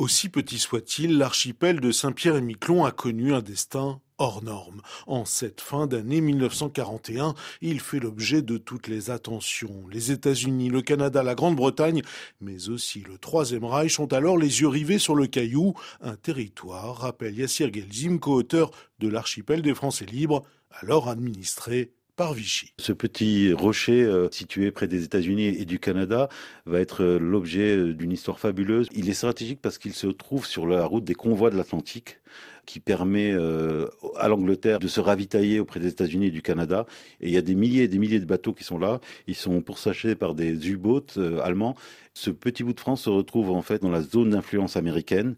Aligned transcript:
Aussi 0.00 0.30
petit 0.30 0.58
soit-il, 0.58 1.18
l'archipel 1.18 1.78
de 1.78 1.92
Saint-Pierre 1.92 2.36
et 2.36 2.40
Miquelon 2.40 2.86
a 2.86 2.90
connu 2.90 3.34
un 3.34 3.42
destin 3.42 4.00
hors 4.16 4.42
norme. 4.42 4.80
En 5.06 5.26
cette 5.26 5.60
fin 5.60 5.86
d'année 5.86 6.22
1941, 6.22 7.34
il 7.60 7.80
fait 7.80 8.00
l'objet 8.00 8.40
de 8.40 8.56
toutes 8.56 8.88
les 8.88 9.10
attentions. 9.10 9.86
Les 9.92 10.10
États-Unis, 10.10 10.70
le 10.70 10.80
Canada, 10.80 11.22
la 11.22 11.34
Grande-Bretagne, 11.34 12.00
mais 12.40 12.70
aussi 12.70 13.00
le 13.06 13.18
Troisième 13.18 13.66
Reich 13.66 14.00
ont 14.00 14.06
alors 14.06 14.38
les 14.38 14.62
yeux 14.62 14.68
rivés 14.68 14.98
sur 14.98 15.14
le 15.14 15.26
Caillou, 15.26 15.74
un 16.00 16.16
territoire, 16.16 16.96
rappelle 16.96 17.38
Yassir 17.38 17.70
Gelzim, 17.70 18.20
co-auteur 18.20 18.70
de 19.00 19.08
l'archipel 19.08 19.60
des 19.60 19.74
Français 19.74 20.06
libres, 20.06 20.44
alors 20.70 21.10
administré 21.10 21.92
Ce 22.78 22.92
petit 22.92 23.52
rocher 23.52 24.02
euh, 24.02 24.28
situé 24.30 24.70
près 24.70 24.86
des 24.86 25.04
États-Unis 25.04 25.46
et 25.46 25.64
du 25.64 25.78
Canada 25.78 26.28
va 26.66 26.78
être 26.78 27.02
euh, 27.02 27.18
l'objet 27.18 27.76
euh, 27.76 27.94
d'une 27.94 28.12
histoire 28.12 28.38
fabuleuse. 28.38 28.88
Il 28.92 29.08
est 29.08 29.14
stratégique 29.14 29.60
parce 29.62 29.78
qu'il 29.78 29.94
se 29.94 30.06
trouve 30.06 30.44
sur 30.44 30.66
la 30.66 30.84
route 30.84 31.04
des 31.04 31.14
convois 31.14 31.48
de 31.48 31.56
l'Atlantique 31.56 32.18
qui 32.66 32.80
permet 32.80 33.34
à 34.16 34.28
l'Angleterre 34.28 34.78
de 34.78 34.88
se 34.88 35.00
ravitailler 35.00 35.60
auprès 35.60 35.80
des 35.80 35.88
États-Unis 35.88 36.26
et 36.26 36.30
du 36.30 36.42
Canada. 36.42 36.86
Et 37.20 37.28
il 37.28 37.34
y 37.34 37.36
a 37.36 37.42
des 37.42 37.54
milliers 37.54 37.84
et 37.84 37.88
des 37.88 37.98
milliers 37.98 38.20
de 38.20 38.24
bateaux 38.24 38.52
qui 38.52 38.64
sont 38.64 38.78
là. 38.78 39.00
Ils 39.26 39.34
sont 39.34 39.60
pourchassés 39.60 40.14
par 40.14 40.34
des 40.34 40.70
U-boats 40.70 41.18
allemands. 41.42 41.74
Ce 42.14 42.30
petit 42.30 42.64
bout 42.64 42.72
de 42.72 42.80
France 42.80 43.02
se 43.02 43.10
retrouve 43.10 43.50
en 43.50 43.62
fait 43.62 43.82
dans 43.82 43.90
la 43.90 44.02
zone 44.02 44.30
d'influence 44.30 44.76
américaine 44.76 45.36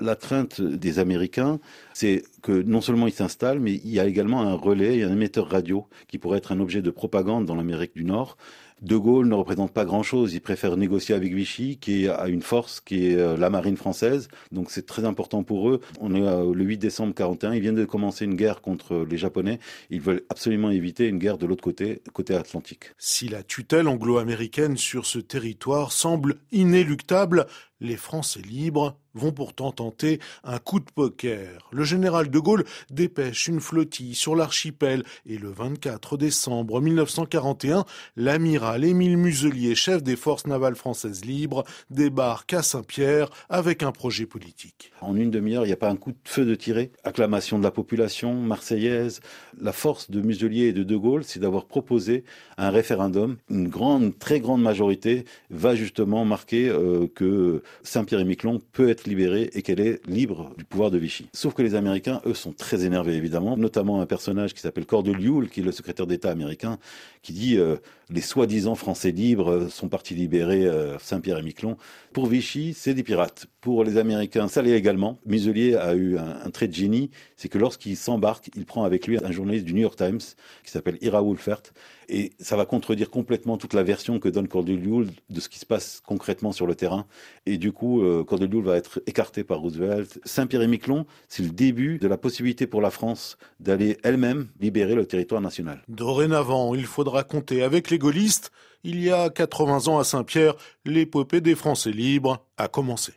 la 0.00 0.16
crainte 0.16 0.60
des 0.60 0.98
Américains, 0.98 1.58
c'est 1.92 2.22
que 2.42 2.52
non 2.62 2.80
seulement 2.80 3.06
ils 3.06 3.12
s'installent, 3.12 3.60
mais 3.60 3.74
il 3.74 3.90
y 3.90 4.00
a 4.00 4.06
également 4.06 4.42
un 4.42 4.54
relais, 4.54 5.02
un 5.02 5.12
émetteur 5.12 5.48
radio 5.48 5.86
qui 6.08 6.18
pourrait 6.18 6.38
être 6.38 6.52
un 6.52 6.60
objet 6.60 6.82
de 6.82 6.90
propagande 6.90 7.46
dans 7.46 7.54
l'Amérique 7.54 7.94
du 7.94 8.04
Nord. 8.04 8.36
De 8.82 8.96
Gaulle 8.96 9.26
ne 9.26 9.34
représente 9.34 9.72
pas 9.72 9.84
grand-chose. 9.84 10.34
Il 10.34 10.40
préfère 10.40 10.76
négocier 10.76 11.14
avec 11.14 11.34
Vichy, 11.34 11.78
qui 11.78 12.08
a 12.08 12.28
une 12.28 12.42
force 12.42 12.80
qui 12.80 13.08
est 13.08 13.16
euh, 13.16 13.36
la 13.36 13.50
marine 13.50 13.76
française. 13.76 14.28
Donc 14.52 14.70
c'est 14.70 14.86
très 14.86 15.04
important 15.04 15.42
pour 15.42 15.68
eux. 15.68 15.80
On 16.00 16.14
est 16.14 16.22
euh, 16.22 16.54
le 16.54 16.64
8 16.64 16.78
décembre 16.78 17.14
41. 17.14 17.54
Ils 17.54 17.60
viennent 17.60 17.74
de 17.74 17.84
commencer 17.84 18.24
une 18.24 18.36
guerre 18.36 18.60
contre 18.60 19.04
les 19.08 19.16
Japonais. 19.16 19.58
Ils 19.90 20.00
veulent 20.00 20.22
absolument 20.28 20.70
éviter 20.70 21.08
une 21.08 21.18
guerre 21.18 21.38
de 21.38 21.46
l'autre 21.46 21.62
côté, 21.62 22.02
côté 22.12 22.34
Atlantique. 22.34 22.92
Si 22.98 23.28
la 23.28 23.42
tutelle 23.42 23.88
anglo-américaine 23.88 24.76
sur 24.76 25.06
ce 25.06 25.18
territoire 25.18 25.92
semble 25.92 26.36
inéluctable, 26.52 27.46
les 27.80 27.96
Français 27.96 28.40
libres 28.40 28.96
vont 29.14 29.32
pourtant 29.32 29.72
tenter 29.72 30.20
un 30.44 30.58
coup 30.58 30.80
de 30.80 30.90
poker. 30.94 31.68
Le 31.72 31.84
général 31.84 32.30
de 32.30 32.38
Gaulle 32.38 32.64
dépêche 32.90 33.48
une 33.48 33.60
flottille 33.60 34.14
sur 34.14 34.36
l'archipel 34.36 35.02
et 35.26 35.38
le 35.38 35.50
24 35.50 36.16
décembre 36.16 36.80
1941, 36.80 37.84
l'amiral 38.16 38.84
Émile 38.84 39.16
Muselier, 39.16 39.74
chef 39.74 40.02
des 40.02 40.16
forces 40.16 40.46
navales 40.46 40.76
françaises 40.76 41.24
libres, 41.24 41.64
débarque 41.90 42.54
à 42.54 42.62
Saint-Pierre 42.62 43.28
avec 43.48 43.82
un 43.82 43.92
projet 43.92 44.26
politique. 44.26 44.92
En 45.00 45.16
une 45.16 45.30
demi-heure, 45.30 45.64
il 45.64 45.68
n'y 45.68 45.72
a 45.72 45.76
pas 45.76 45.90
un 45.90 45.96
coup 45.96 46.12
de 46.12 46.18
feu 46.24 46.44
de 46.44 46.54
tiré. 46.54 46.92
Acclamation 47.04 47.58
de 47.58 47.64
la 47.64 47.70
population 47.70 48.34
marseillaise. 48.34 49.20
La 49.60 49.72
force 49.72 50.10
de 50.10 50.20
Muselier 50.20 50.66
et 50.66 50.72
de 50.72 50.84
De 50.84 50.96
Gaulle, 50.96 51.24
c'est 51.24 51.40
d'avoir 51.40 51.64
proposé 51.64 52.24
un 52.56 52.70
référendum. 52.70 53.36
Une 53.50 53.68
grande, 53.68 54.16
très 54.18 54.40
grande 54.40 54.62
majorité 54.62 55.24
va 55.50 55.74
justement 55.74 56.24
marquer 56.24 56.68
euh, 56.68 57.08
que 57.12 57.62
Saint-Pierre-et-Miquelon 57.82 58.60
peut 58.72 58.88
être 58.88 59.04
libérée 59.06 59.50
et 59.54 59.62
qu'elle 59.62 59.80
est 59.80 60.06
libre 60.08 60.52
du 60.56 60.64
pouvoir 60.64 60.90
de 60.90 60.98
Vichy. 60.98 61.28
Sauf 61.32 61.54
que 61.54 61.62
les 61.62 61.74
Américains, 61.74 62.20
eux, 62.26 62.34
sont 62.34 62.52
très 62.52 62.84
énervés, 62.84 63.14
évidemment, 63.14 63.56
notamment 63.56 64.00
un 64.00 64.06
personnage 64.06 64.54
qui 64.54 64.60
s'appelle 64.60 64.86
Cordeliul, 64.86 65.48
qui 65.48 65.60
est 65.60 65.64
le 65.64 65.72
secrétaire 65.72 66.06
d'État 66.06 66.30
américain, 66.30 66.78
qui 67.22 67.32
dit 67.32 67.58
euh, 67.58 67.76
les 68.10 68.20
soi-disant 68.20 68.74
Français 68.74 69.10
libres 69.10 69.68
sont 69.68 69.88
partis 69.88 70.14
libérer 70.14 70.66
euh, 70.66 70.98
Saint-Pierre-et-Miquelon. 70.98 71.76
Pour 72.12 72.26
Vichy, 72.26 72.74
c'est 72.74 72.94
des 72.94 73.02
pirates. 73.02 73.46
Pour 73.60 73.84
les 73.84 73.98
Américains, 73.98 74.48
ça 74.48 74.62
l'est 74.62 74.72
également. 74.72 75.18
Muselier 75.26 75.74
a 75.74 75.94
eu 75.94 76.16
un, 76.16 76.50
trait 76.50 76.68
de 76.68 76.74
génie, 76.74 77.10
c'est 77.36 77.48
que 77.48 77.58
lorsqu'il 77.58 77.96
s'embarque, 77.96 78.50
il 78.56 78.64
prend 78.64 78.84
avec 78.84 79.06
lui 79.06 79.18
un 79.22 79.30
journaliste 79.30 79.66
du 79.66 79.74
New 79.74 79.82
York 79.82 79.96
Times 79.96 80.20
qui 80.64 80.70
s'appelle 80.70 80.96
Ira 81.02 81.22
Wolfert, 81.22 81.62
et 82.08 82.32
ça 82.40 82.56
va 82.56 82.64
contredire 82.64 83.10
complètement 83.10 83.58
toute 83.58 83.74
la 83.74 83.82
version 83.82 84.18
que 84.18 84.30
donne 84.30 84.48
Cordeliul 84.48 85.08
de 85.28 85.40
ce 85.40 85.50
qui 85.50 85.58
se 85.58 85.66
passe 85.66 86.00
concrètement 86.06 86.52
sur 86.52 86.66
le 86.66 86.74
terrain. 86.74 87.06
Et 87.44 87.57
du 87.58 87.72
coup, 87.72 88.02
euh, 88.02 88.24
Cordeliul 88.24 88.64
va 88.64 88.76
être 88.76 89.00
écarté 89.06 89.44
par 89.44 89.58
Roosevelt. 89.58 90.20
Saint-Pierre-et-Miquelon, 90.24 91.06
c'est 91.28 91.42
le 91.42 91.50
début 91.50 91.98
de 91.98 92.08
la 92.08 92.16
possibilité 92.16 92.66
pour 92.66 92.80
la 92.80 92.90
France 92.90 93.38
d'aller 93.60 93.98
elle-même 94.02 94.48
libérer 94.60 94.94
le 94.94 95.06
territoire 95.06 95.40
national. 95.40 95.82
Dorénavant, 95.88 96.74
il 96.74 96.86
faudra 96.86 97.24
compter 97.24 97.62
avec 97.62 97.90
les 97.90 97.98
gaullistes. 97.98 98.50
Il 98.84 99.02
y 99.02 99.10
a 99.10 99.28
80 99.28 99.88
ans 99.88 99.98
à 99.98 100.04
Saint-Pierre, 100.04 100.54
l'épopée 100.84 101.40
des 101.40 101.54
Français 101.54 101.90
libres 101.90 102.44
a 102.56 102.68
commencé. 102.68 103.12